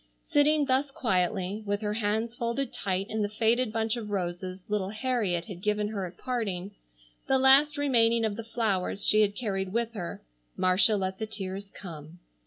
[0.31, 4.89] Sitting thus quietly, with her hands folded tight in the faded bunch of roses little
[4.89, 6.71] Harriet had given her at parting,
[7.27, 10.23] the last remaining of the flowers she had carried with her,
[10.57, 12.17] Marcia let the tears come.